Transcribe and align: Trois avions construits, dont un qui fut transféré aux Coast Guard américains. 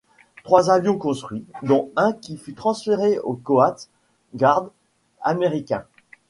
Trois 0.43 0.71
avions 0.71 0.97
construits, 0.97 1.45
dont 1.61 1.91
un 1.95 2.11
qui 2.13 2.35
fut 2.37 2.55
transféré 2.55 3.19
aux 3.19 3.35
Coast 3.35 3.91
Guard 4.33 4.71
américains. 5.21 5.85